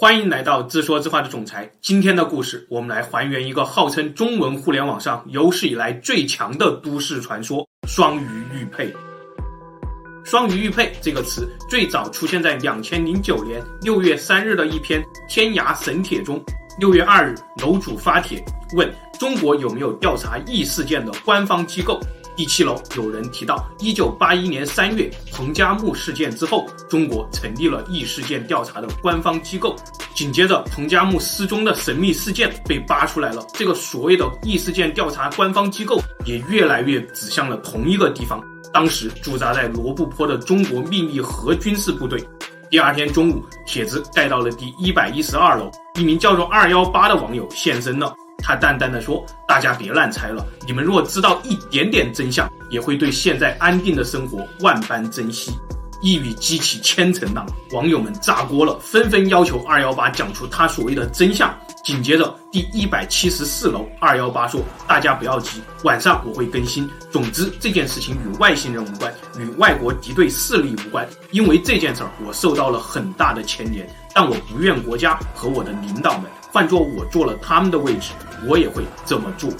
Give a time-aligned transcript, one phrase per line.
[0.00, 1.68] 欢迎来到自说自话的总裁。
[1.82, 8.94] 今天的故事，我们来还原一个号称中文互联网上有史以来最强的都市传说——双鱼玉佩。
[10.24, 16.40] 双鱼玉佩这个词最早出现在两千零九年六月三日的一篇天涯神帖中。
[16.78, 18.40] 六月二日，楼主发帖
[18.76, 18.88] 问
[19.18, 21.98] 中国有没有调查异事件的官方机构。
[22.38, 29.74] 第七楼有人提到，一九八一年三月彭加木事件之后，中国成立了异事件调查的官方机构。
[30.14, 38.40] 紧接着，彭加木失踪的神秘事件被扒出来了，这个所谓的异事件调查官方机构也越来越指向了同一个地方，
[38.72, 42.24] 当时驻扎在罗布泊的中国秘密核军事部队。
[42.70, 48.14] 第二天中午，帖子盖到了第一百一十二楼，一名叫做二幺八的网友现身了。
[48.42, 55.52] 他淡淡的说：“大家别乱猜了，你们若知道一点点真相，也会对现在安定的生活万般珍惜。”
[56.00, 61.52] 一语激起千层浪，网友们炸锅了，纷纷要求二幺八讲出他所谓的真相。
[61.82, 66.88] 紧接着，第一百七十四楼，二幺八说：“大家不要急，晚上我会更新。
[67.10, 71.04] 总之，这件事情与外星人无关，与外国敌对势力无关。
[71.32, 76.30] 因为这件事儿，我受到了很大的牵连，但我不怨国家和我的领导们。
[76.52, 78.10] 换做我坐了他们的位置，
[78.46, 79.50] 我也会这么做。”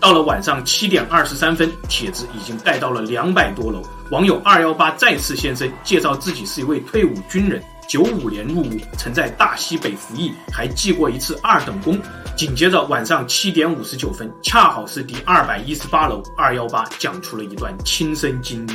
[0.00, 3.80] 到了晚上七点二十三分，帖子已经盖到了两百多楼。
[4.10, 11.96] 网友二幺八再次现身，介绍自己是一位退伍军人，九五年入伍，曾在大西北服役，还记过一次二等功。
[12.36, 18.72] 紧接着晚上七点五十九分，恰好是第二百一十八楼，二幺八讲出了一段亲身经历。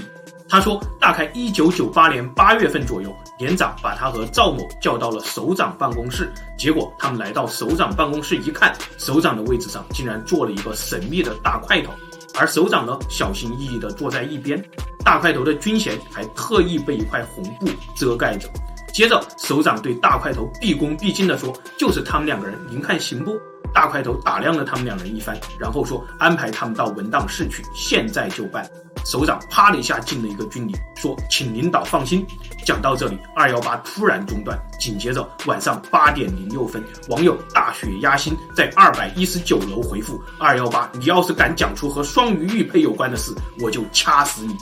[0.50, 6.32] 他说，大概一九九八年八月份左右，连长把他和赵某叫到了首长办公室。
[6.58, 11.92] 结果他们来到首长办公室一看，首长的位置上竟然坐了一个神秘的大块头，
[12.40, 14.64] 而首长呢，小心翼翼地坐在一边。
[15.04, 18.50] 大块头的军衔还特意被一块红布遮盖着。
[18.94, 23.32] 接着，首长对大块头毕恭毕敬地说：“就是他们两个人，您看行不？”
[23.74, 28.68] 大块头打量了他们两人一番，然后说：“安排他们到文档室去，现在就办。”
[29.06, 32.26] 首长啪的一下敬了一个军礼，说：“请领导放心。”
[32.66, 34.60] 讲到这里，二幺八突然中断。
[34.80, 44.58] 紧接着晚上八点零六分，网友大雪压心在二百一十九楼回复二幺八：“你要是敢讲出和双鱼玉佩有关的事，我就掐死你。”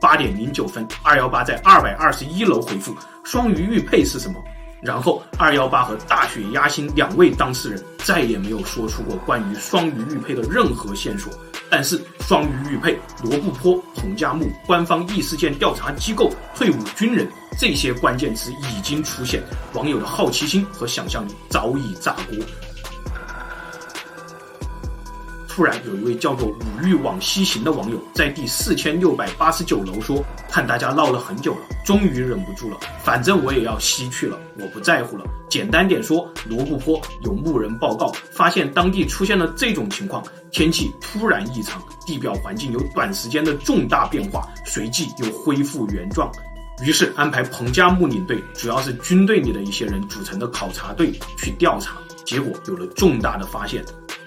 [0.00, 4.42] 八点零九分，二幺八在二百二十一楼回复：“双鱼玉佩是什么？”
[4.84, 11.32] 然后二幺八和大雪压心两位当事人再也没有说出过关于双鱼玉佩的任何线索。
[11.70, 17.26] 但是双鱼玉佩、罗布泊、彭加木、官方异事件调查机构、退伍军人
[17.58, 22.73] 这些关键词已经出现，网友的好奇心和想象力早已炸锅。
[25.54, 30.20] 突然，有一位叫做“五欲往西行”的网友在第四千六百八十九楼说
[30.50, 32.76] ：“看大家闹了很久了，终于忍不住了。
[33.04, 35.24] 反正我也要西去了，我不在乎了。
[35.48, 46.32] 简单点说，罗布泊有牧人报告，发现当地出现了这种情况：天气突然异常，地表环境有短时间的重大变化，随即又恢复原状。
[46.84, 51.94] 于是安排彭加木领队，主要是军队里的一些人组成的考察队去调查，
[52.24, 53.84] 结果有了重大的发现。”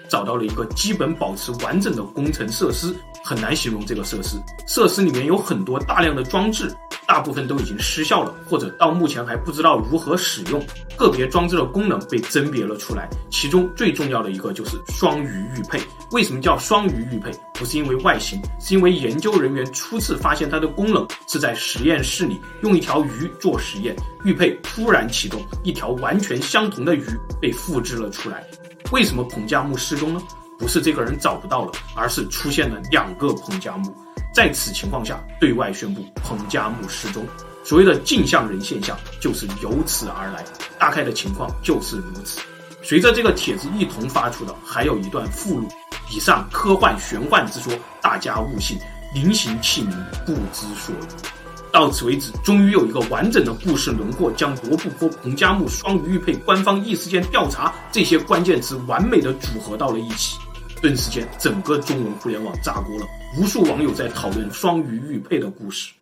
[0.10, 4.38] 找到了一个基本保持完整的工程设施，很难形容这个设施。
[4.68, 6.74] 设施里面有很多大量的装置，
[7.06, 10.64] 大部分都已经失效了，或者到目前还不知道如何使用。
[10.98, 15.80] 个别装置的功能被甄别了出来，其中最重要的一个就是双鱼玉佩。
[16.12, 17.32] 为什么叫双鱼玉佩？
[17.54, 27.06] 不是因为外形，是因为研究人员初次发现它的功能是在实验室里用一条鱼做实验，玉佩突然启动，一条完全相同的鱼
[27.40, 28.44] 被复制了出来。
[28.92, 30.22] 为什么彭加木失踪呢？
[30.58, 33.94] 不是这个人找不到了，而是出现了两个彭加木。
[34.34, 37.26] 在此情况下，对外宣布彭加木失踪。
[37.64, 40.44] 所谓的镜像人现象就是由此而来。
[40.80, 42.40] 大概的情况就是如此。
[42.82, 45.68] 随着这个帖子一同发出的，还有一段附录：
[46.10, 48.80] 以上科幻玄幻之说，大家勿信，
[49.14, 49.94] 临行器迷
[50.26, 51.37] 不知所云。
[51.78, 60.40] 到此为止，终于有一个完整的故事轮廓，将罗布泊、彭加木、双鱼玉佩、官方异事件调查这些关键词完美的组合到了一起。
[60.82, 63.06] 顿时间，整个中文互联网炸锅了，
[63.38, 65.94] 无数网友在讨论双鱼玉佩的故事。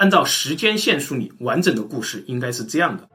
[0.00, 3.08] 按照时间线梳理，完整的故事应该是这样的：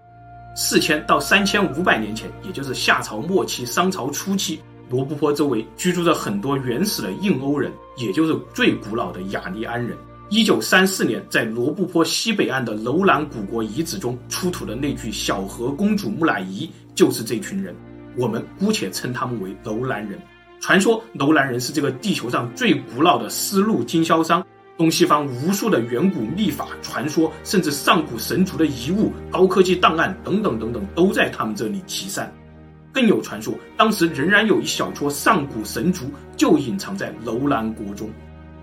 [0.55, 9.97] 四千到三千五百年前，也就是夏朝末期、商朝初期，罗布泊周围居住着很多原始的印欧人，也就是最古老的雅利安人。
[10.31, 17.75] 一九三四年，在罗布泊西北岸的楼兰古国遗址中出土的那具小河公主木乃伊，就是这群人。
[18.15, 20.17] 我们姑且称他们为楼兰人。
[20.61, 24.41] 传说楼兰人是这个地球上最古老的丝路经销商，
[24.77, 32.33] 东西方无数的远古秘法传说，甚至上古神族的遗物、高科技档案等等等等，都在他们这里集散。
[32.93, 36.05] 更有传说，当时仍然有一小撮上古神族
[36.37, 38.09] 就隐藏在楼兰国中。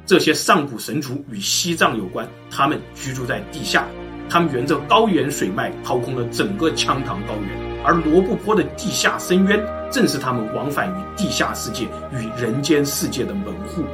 [0.08, 3.86] 这些上古神族与西藏有关，他们居住在地下，
[4.26, 9.62] 他们沿着高原水脉掏空了整个羌塘高原，而罗布泊的地下深渊
[9.92, 13.84] 正是他们往返于地下世界与人间世界的门户。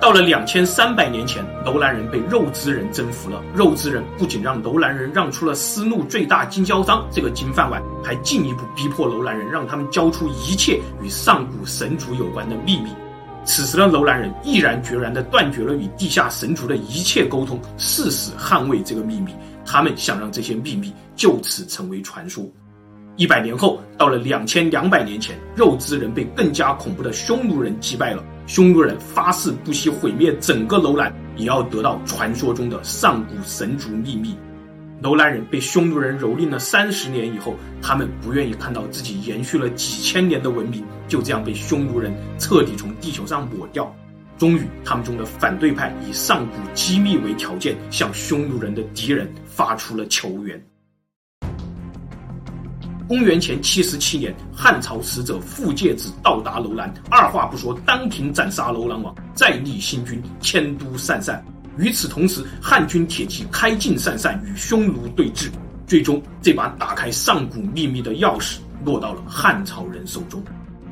[0.00, 3.42] 到了两千三百年前，楼兰人被肉孜人征服了。
[3.52, 12.90] 肉孜人不仅让楼兰人让出了丝路最大经销商这个金饭碗，还进一步逼迫楼兰人让他们交出一切与上古神族有关的秘密。
[13.44, 19.34] 此时的楼兰人毅然决然地断绝了与地下神族的一切沟通，誓死捍卫这个秘密。
[19.64, 22.44] 他们想让这些秘密就此成为传说。
[23.16, 28.24] 一百年后，到了两千两百年前，肉孜人被更加恐怖的匈奴人击败了。
[28.46, 34.36] 匈奴人发誓不惜毁灭整个楼兰，也要得到传说中的上古神族秘密。
[35.00, 43.90] 楼兰人被匈奴人蹂躏了三十年以后，他们不愿意看到自己延续了几千年的文明就这样被匈奴人彻底从地球上抹掉。
[44.36, 50.62] 终于，他们中的反对派以上古机密为条件，向匈奴人的敌人发出了求援。
[53.08, 61.42] 公元前七十七年，汉朝使者傅介子到达楼兰，二话不说，当庭斩杀楼兰王，再立新君，迁都鄯善。
[61.80, 65.48] 与此同时，汉军铁骑开进鄯善，与匈奴对峙。
[65.86, 70.42] 最终，这把打开上古秘密的钥匙落到了汉朝人手中。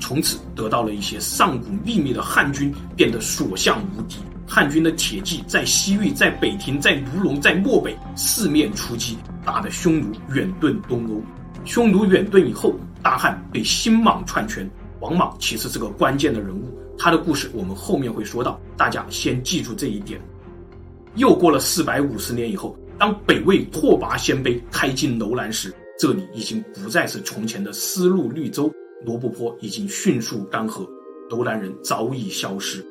[0.00, 4.17] 从此，得到了一些上古秘密的汉军变得所向无敌。
[4.46, 11.23] 汉军的铁骑在西域、在北庭、在卢龙、在漠北四面出击，打得匈奴远遁东欧。
[11.67, 14.67] 匈奴远遁以后，大汉被新莽篡权。
[15.00, 20.19] 王莽其实是个关键的人物，他的故事我们后面会说到，大家先记住这一点。
[21.19, 28.73] 又过了四百五十年以后，当北魏拓跋鲜卑开进楼兰时，这里已经不再是从前的丝路绿洲，
[29.05, 30.88] 罗布泊已经迅速干涸，
[31.29, 32.85] 楼兰人早已消失，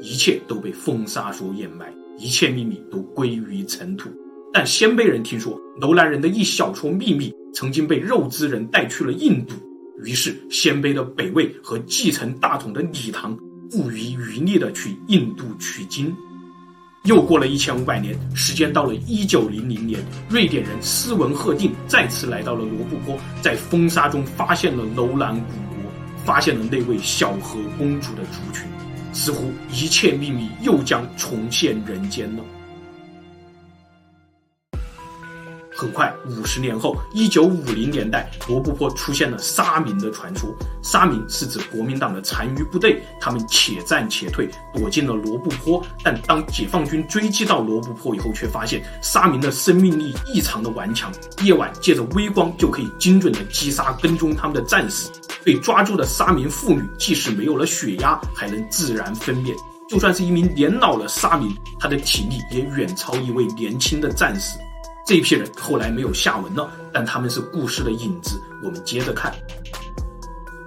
[0.00, 4.08] 一切都被风沙所掩埋，一切秘密都归于尘土。
[4.54, 9.54] 但鲜卑人听说楼兰人的一小撮秘密曾经被肉孜人带去了印度，
[10.02, 13.36] 于是鲜卑的北魏和继承大统的李唐
[13.70, 16.10] 不遗余力地去印度取经。
[17.06, 25.90] 又过了一千五百年，时间到了一九零零年，瑞典人斯文赫定再次来到了罗布泊，在风沙中发现了楼兰古国，
[26.24, 28.66] 发现了那位小河公主的族群，
[29.12, 32.42] 似乎一切秘密又将重现人间了。
[35.76, 40.48] 很快，五十年后，一九五零年代，罗布泊出现了沙民的传说。
[40.82, 45.84] 沙民是指国民党的残余部队，他们且战且退，躲进了罗布泊。
[46.02, 51.12] 但当解放军追击到罗布泊以后，却发现沙民的生命力异常的顽强，
[51.44, 55.10] 夜晚借着微光就可以精准的击杀跟踪他们的战士。
[55.44, 59.54] 被抓住的沙民妇女，即使没有了血压，还能自然分娩。
[59.88, 64.58] 就算是一名年老的沙民，他的体力也远超一位年轻的战士。
[65.06, 68.42] 这批人后来没有下文了，但他们是故事的影子。
[68.64, 69.32] 我们接着看。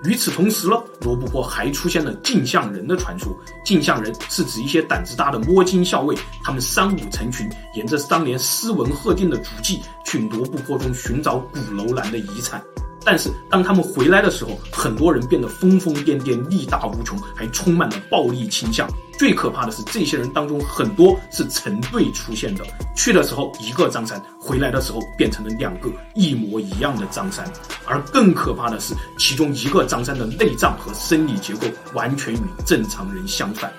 [0.06, 3.38] 与此同时呢，罗布泊还出现了镜像人的传说。
[3.66, 12.64] 镜像人是指一些胆子大的摸金校尉，他们三五成群，沿着当年斯文赫定的足迹，去罗布泊中寻找古楼兰的遗产。
[13.10, 18.88] 但是当他们回来的时候，很多人变得疯疯癫癫、力大无穷，还充满了暴力倾向。
[19.18, 22.64] 最可怕的是，这些人当中很多是成对出现的，
[22.96, 27.52] 去的时候一个张三，回来的时候变成了两个一模一样的张三。
[27.88, 31.62] 而更可怕的是，其中一个张三的内脏和生理结构
[31.96, 33.72] 完全与正常人相反。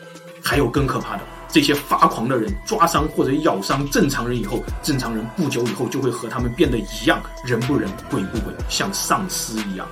[0.43, 1.23] 还有更可怕的。
[1.53, 9.87] 这些发狂的人抓伤或者咬伤正常人以后，正常人不久以后就会和他们变得一样，人不人，鬼不鬼，像丧尸一样。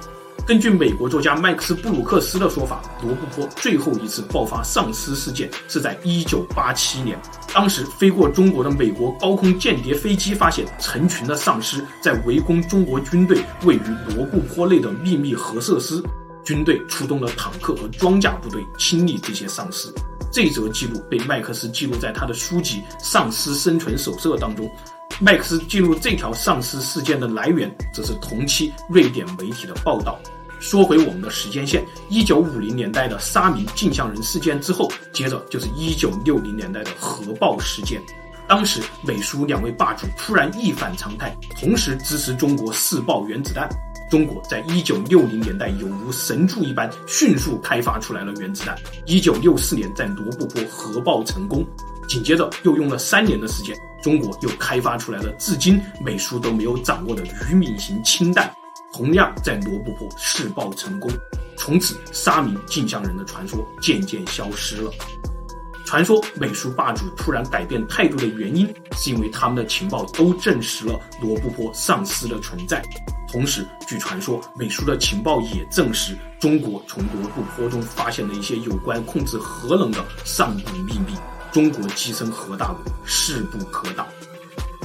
[0.46, 7.20] 根据美国作家麦克斯布鲁克斯的说法，罗布泊最后一次爆发丧尸事件是在1987年，
[7.52, 16.02] 当时飞过中国的美国高空间谍飞机发现成群的丧尸在围攻中国军队位于罗布泊内的秘密核设施，
[16.42, 19.92] 军队出动了坦克和装甲部队清理这些丧尸。
[20.30, 24.70] 这则记录被麦克斯记录在他的书籍《丧尸生存手册》当中。
[25.20, 30.18] 麦克斯记录这条丧尸事件的来源，则是同期瑞典媒体的报道。
[30.61, 38.02] 说回我们的时间线，一九五零年代的沙民镜像人事件之后，接着就是一九六零年代的核爆事件。
[38.49, 43.68] 当时美苏两位霸主突然一反常态，同时支持中国试爆原子弹。
[44.10, 48.74] 中国在一九六零年代犹如神助一般，迅速开发出来了原子弹。
[49.04, 51.66] 一九六四年在罗布泊核爆成功，
[52.08, 58.50] 紧接着又用了三年的时间，中国又开发出来了至今美苏都没有掌握的鱼敏型氢弹，
[58.94, 61.10] 同样在罗布泊试爆成功。
[61.56, 64.90] 从此，沙明镜像人的传说渐渐消失了。
[65.84, 72.82] 传说美苏霸主突然改变态度的原因，是因为他们的情报都证实了罗布泊丧尸的存在。
[73.30, 81.14] 同时，据传说，美苏的情报也证实中国从罗布泊中发现了一些有关控制核能的上古秘密。
[81.52, 84.06] 中国跻身核大国，势不可挡。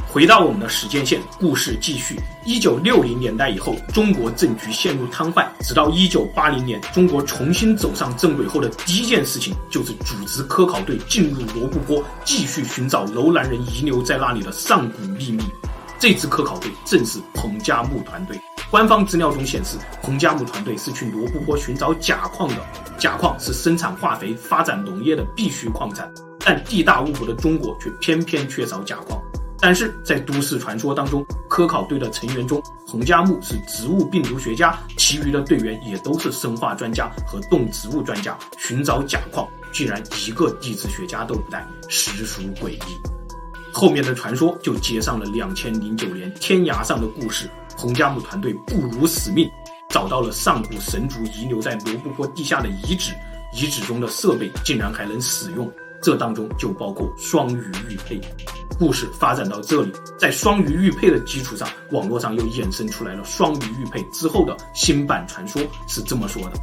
[0.07, 2.19] 回到我们的时间线，故事继续。
[2.45, 15.43] 一九六零年代以后，中国政局陷入瘫痪，直到一九八零年，中国重新走上正轨后的第一件事情，就是组织科考队进入罗布泊，继续寻找楼兰人遗留在那里的上古秘密。
[16.03, 18.37] 这支科考队正是彭加木团队。
[18.69, 22.57] 官方资料中显示，彭加木团队是去罗布泊寻找钾矿的，
[22.97, 29.17] 钾矿是生产化肥、发展农业的必须矿产，但地大物博的中国却偏偏缺少钾矿。
[29.61, 38.37] 但是在都市传说当中，科考队的成员中，彭加木是植物病毒学家，其余的队员也都是生化专家和动植物专家。
[38.57, 43.22] 寻找钾矿，居然一个地质学家都不带，实属诡异。
[43.73, 47.49] 后面的传说就接上了两千零九年天涯上的故事。
[47.75, 49.49] 彭加木团队不辱使命，
[49.89, 53.11] 找到了上古神族遗留在罗布泊地下的遗址，
[53.51, 55.69] 遗址中的设备竟然还能使用。
[55.99, 58.21] 这当中就包括双鱼玉佩。
[58.77, 66.53] 故事发展到这里，在双鱼玉佩的基础上，网络上又衍生出来了双鱼玉佩之后的新版传说，是这么说的：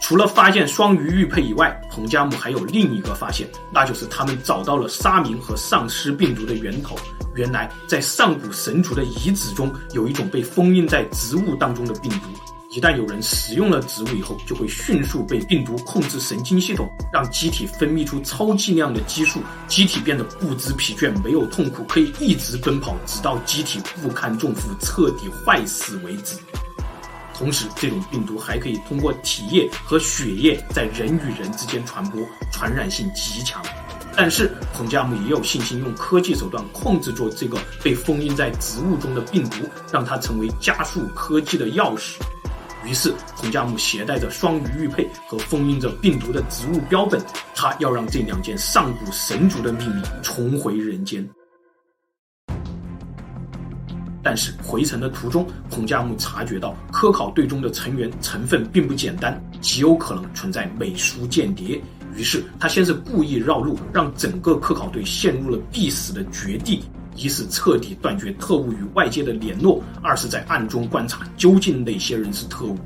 [0.00, 6.96] 除了发现双鱼玉佩以外，彭加木还有另一个发现，那就是他们找到了沙明和丧尸病毒的源头。
[7.34, 12.28] 原来，在上古神族的遗址中，有一种被封印在植物当中的病毒。
[12.70, 26.36] 一旦有人食用了植物以后，就会迅速被病毒控制神经系统，让机体分泌出超剂量的激素，机体变得不知疲倦，没有痛苦，可以一直奔跑，直到机体不堪重负，彻底坏死为止。
[27.38, 33.62] 同时，这种病毒还可以通过体液和血液在人与人之间传播，传染性极强。
[34.16, 42.14] 但是，彭加木也有信心用科技手段控制住这个被封印在植物中的病毒，让它成为加速科技的钥匙。
[42.86, 47.20] 于是，彭加木携带着双鱼玉佩和封印着病毒的植物标本，
[47.54, 51.28] 他要让这两件上古神族的秘密重回人间。
[54.26, 61.80] 但是回程的途中，彭加木察觉到科考队中的成员成分并不简单，极有可能存在美苏间谍。
[62.16, 66.82] 于是他先是故意绕路，让整个科考队陷入了必死的绝地。
[67.14, 72.76] 一是彻底断绝特务与外界的联络，二是在暗中观察究竟哪些人是特务。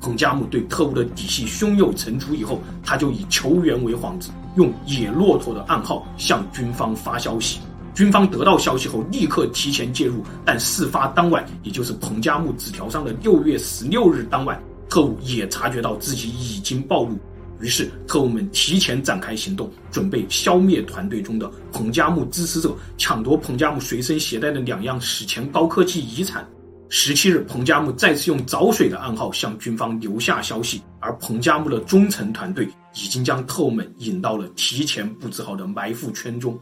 [0.00, 7.60] 彭加木对特务的底细胸有成竹以后，他就以求援为幌子，用野骆驼的暗号向军方发消息。
[7.98, 10.22] 军方得到消息后，立刻提前介入。
[10.44, 17.18] 但事发当晚，也就是彭加木纸条上的六月十六日当晚，特务也察觉到自己已经暴露。
[17.60, 26.48] 于是，特务们提前展开行动，准备消灭团队中的彭加木支持者，抢夺彭加木随身携带的两样史前高科技遗产。
[26.88, 32.64] 十七日，彭加木再次用找水的暗号向军方留下消息，而彭加木的忠诚团队
[32.94, 36.56] 已经将特务们引到了提前布置好的埋伏圈中。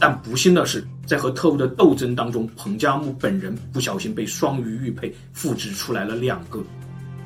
[0.00, 6.64] 但不幸的是，在和特务的斗争当中，彭加木本人不小心被双鱼玉佩复制出来了两个。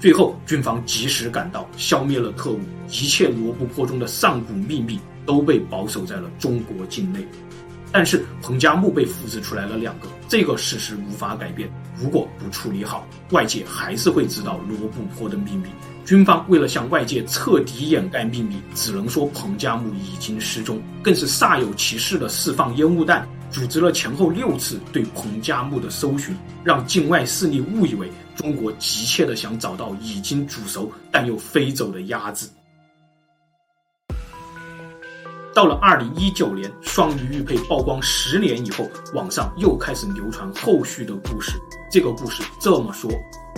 [0.00, 7.24] 最后，军方及时赶到，消灭了特务，一切罗布泊中的上古秘密都被保守在了中国境内。
[7.96, 11.70] 但是，彭加木被复制出来了两个，这个事实无法改变。
[11.96, 15.68] 如果不处理好，外界还是会知道罗布泊的秘密。
[16.04, 28.10] 军方为了向外界彻底掩盖秘密，只能说彭加木已经失踪，更是煞有其事的释放烟雾弹，组织了前后六次对彭加木的搜寻，让境外势力误以为。
[28.34, 32.50] 中国急切地想找到已经煮熟但又飞走的鸭子。
[35.54, 41.52] 到了二零一九年，双鱼玉佩曝光十年以后，网上又开始流传后续的故事。
[41.88, 43.08] 这个故事这么说：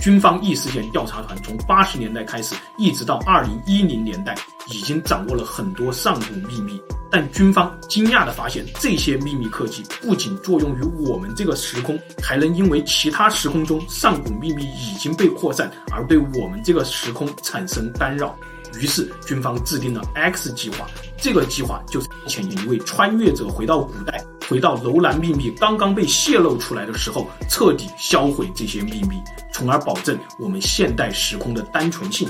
[0.03, 4.35] 军方异事件调查团从八十年代开始，一直到二零一零年代，
[4.69, 6.79] 已经掌握了很多上古秘密。
[7.11, 18.37] 但军方惊讶地发现，这些秘密科技不仅作用于我们这个时空，还能因为其他时空中上古秘密已经被扩散，而对我们这个时空产生干扰。
[18.79, 20.87] 于是，军方制定了 X 计划。
[21.19, 29.21] 这个计划就是前年一位穿越者回到古代，回到楼兰秘密刚刚被泄露出来的时候，彻底销毁这些秘密，
[29.53, 32.29] 从而保证我们现代时空的单纯性。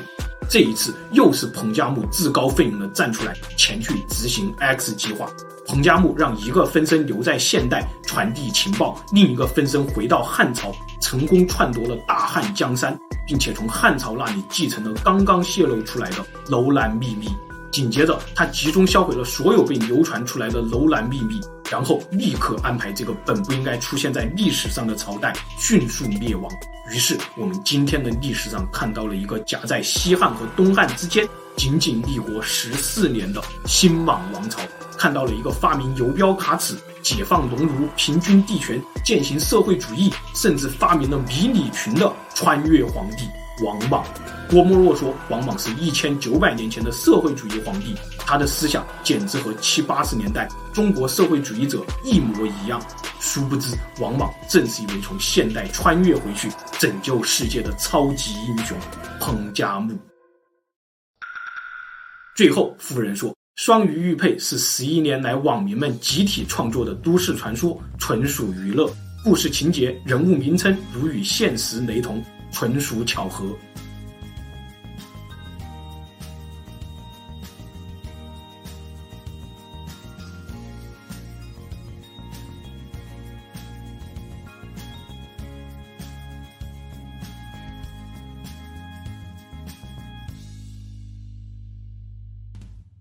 [0.48, 5.28] 这一次又是彭加木自告奋勇的站出来，前去执行 X 计划。
[5.66, 17.28] 彭加木让一个分身留在现代传递情报，另一个分身回到汉朝，成功篡夺了大汉江山，并且从汉朝那里继承了刚刚泄露出来的楼兰秘密。
[17.70, 26.50] 紧接着，他集中销毁了所有被流传出来的楼兰秘密，然后立刻安排这个本不应该出现在历史上的朝代迅速灭亡。
[26.90, 34.60] 于是，我们今天的历史上看到了一个夹在西汉和东汉之间，仅仅立国十四年的新莽王朝。
[34.96, 43.26] 看到了一个发明游标卡尺、解放农奴、平均地权、践行社会主义，甚至发明了迷你裙的穿越皇帝
[43.64, 44.04] 王莽。
[44.48, 52.80] 郭沫若说，王莽是一千九百年前的社会主义皇帝，他的思想简直和七八十年代中国社会主义者一模一样。
[53.20, 56.48] 殊不知，王莽正是一位从现代穿越回去
[56.78, 58.76] 拯救世界的超级英雄
[59.20, 59.98] 彭加木。
[62.36, 63.34] 最后，夫人说。
[63.56, 68.86] 双鱼玉佩是十一年来网民们集体创作的都市传说，纯属娱乐。
[69.24, 72.22] 故事情节、人物名称如与现实雷同，
[72.58, 73.54] 纯属巧合。